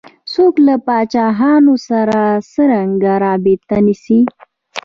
[0.33, 2.19] څوک له پاچاهانو سره
[2.53, 4.19] څرنګه رابطه نیسي.